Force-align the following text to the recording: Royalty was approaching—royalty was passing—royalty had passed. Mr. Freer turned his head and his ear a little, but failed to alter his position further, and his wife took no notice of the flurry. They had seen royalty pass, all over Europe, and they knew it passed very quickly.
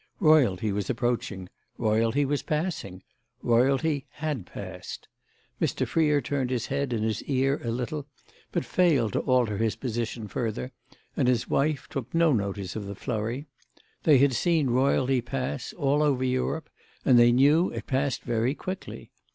Royalty 0.19 0.71
was 0.71 0.89
approaching—royalty 0.89 2.25
was 2.25 2.41
passing—royalty 2.41 4.07
had 4.09 4.47
passed. 4.47 5.07
Mr. 5.61 5.85
Freer 5.87 6.19
turned 6.21 6.49
his 6.49 6.65
head 6.65 6.91
and 6.91 7.03
his 7.03 7.21
ear 7.25 7.61
a 7.63 7.69
little, 7.69 8.07
but 8.51 8.65
failed 8.65 9.13
to 9.13 9.19
alter 9.19 9.59
his 9.59 9.75
position 9.75 10.27
further, 10.27 10.71
and 11.15 11.27
his 11.27 11.47
wife 11.47 11.87
took 11.87 12.11
no 12.15 12.33
notice 12.33 12.75
of 12.75 12.85
the 12.87 12.95
flurry. 12.95 13.45
They 14.01 14.17
had 14.17 14.33
seen 14.33 14.71
royalty 14.71 15.21
pass, 15.21 15.71
all 15.73 16.01
over 16.01 16.23
Europe, 16.23 16.71
and 17.05 17.19
they 17.19 17.31
knew 17.31 17.69
it 17.69 17.85
passed 17.85 18.23
very 18.23 18.55
quickly. 18.55 19.11